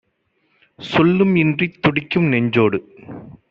சொல்லும் 0.79 1.35
இன்றித் 1.35 1.79
துடிக்கும் 1.81 2.27
நெஞ்சோடு 2.27 2.79